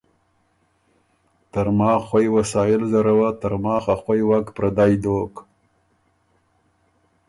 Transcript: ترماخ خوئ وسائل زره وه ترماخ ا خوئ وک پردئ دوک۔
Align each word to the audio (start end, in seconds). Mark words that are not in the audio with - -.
ترماخ 1.51 1.99
خوئ 2.09 2.27
وسائل 2.35 2.81
زره 2.93 3.13
وه 3.19 3.29
ترماخ 3.41 3.83
ا 3.93 3.95
خوئ 4.01 4.21
وک 4.29 4.45
پردئ 4.55 4.93
دوک۔ 5.03 5.33